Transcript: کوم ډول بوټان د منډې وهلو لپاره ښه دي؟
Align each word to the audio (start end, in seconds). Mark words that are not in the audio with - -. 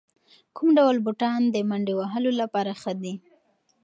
کوم 0.55 0.67
ډول 0.77 0.97
بوټان 1.05 1.41
د 1.49 1.55
منډې 1.69 1.93
وهلو 1.97 2.31
لپاره 2.41 2.71
ښه 2.81 2.93
دي؟ 3.03 3.13